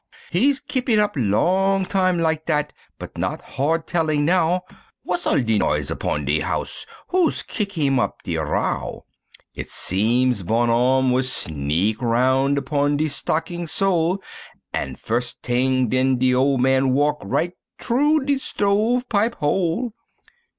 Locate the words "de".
5.39-5.59, 6.25-6.39, 8.23-8.37, 12.97-13.09, 16.17-16.33, 18.25-18.39